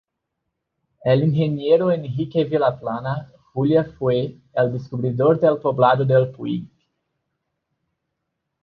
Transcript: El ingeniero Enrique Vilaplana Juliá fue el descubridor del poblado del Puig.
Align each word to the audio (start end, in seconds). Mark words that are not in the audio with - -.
El 1.05 1.23
ingeniero 1.25 1.91
Enrique 1.91 2.43
Vilaplana 2.43 3.31
Juliá 3.53 3.83
fue 3.99 4.35
el 4.51 4.73
descubridor 4.73 5.39
del 5.39 5.59
poblado 5.59 6.03
del 6.03 6.31
Puig. 6.31 6.67